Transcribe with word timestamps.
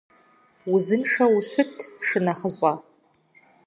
Узыншэу 0.73 1.33
ущыт 1.37 1.73
шынэхъыщӀэ! 2.07 2.73